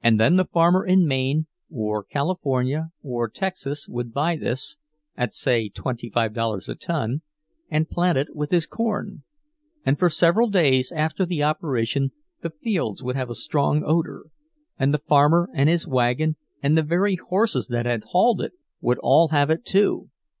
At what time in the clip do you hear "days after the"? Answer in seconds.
10.48-11.42